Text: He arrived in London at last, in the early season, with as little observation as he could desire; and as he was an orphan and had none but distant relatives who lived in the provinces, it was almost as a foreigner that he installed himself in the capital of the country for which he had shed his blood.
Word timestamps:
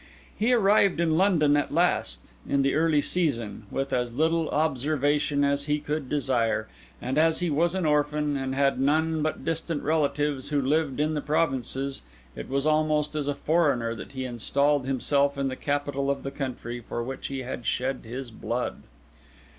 He 0.35 0.51
arrived 0.51 0.99
in 0.99 1.15
London 1.15 1.55
at 1.55 1.71
last, 1.71 2.31
in 2.49 2.63
the 2.63 2.73
early 2.73 3.01
season, 3.03 3.67
with 3.69 3.93
as 3.93 4.15
little 4.15 4.49
observation 4.49 5.43
as 5.43 5.65
he 5.65 5.79
could 5.79 6.09
desire; 6.09 6.67
and 6.99 7.19
as 7.19 7.39
he 7.39 7.51
was 7.51 7.75
an 7.75 7.85
orphan 7.85 8.35
and 8.35 8.55
had 8.55 8.79
none 8.79 9.21
but 9.21 9.45
distant 9.45 9.83
relatives 9.83 10.49
who 10.49 10.59
lived 10.59 10.99
in 10.99 11.13
the 11.13 11.21
provinces, 11.21 12.01
it 12.35 12.49
was 12.49 12.65
almost 12.65 13.13
as 13.15 13.27
a 13.27 13.35
foreigner 13.35 13.93
that 13.93 14.13
he 14.13 14.25
installed 14.25 14.87
himself 14.87 15.37
in 15.37 15.49
the 15.49 15.55
capital 15.55 16.09
of 16.09 16.23
the 16.23 16.31
country 16.31 16.79
for 16.79 17.03
which 17.03 17.27
he 17.27 17.43
had 17.43 17.67
shed 17.67 17.99
his 18.03 18.31
blood. 18.31 18.81